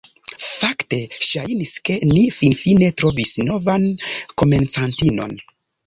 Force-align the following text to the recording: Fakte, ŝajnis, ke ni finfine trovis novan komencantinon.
Fakte, 0.45 0.99
ŝajnis, 1.25 1.75
ke 1.89 1.99
ni 2.13 2.25
finfine 2.39 2.91
trovis 3.03 3.37
novan 3.53 3.89
komencantinon. 4.43 5.43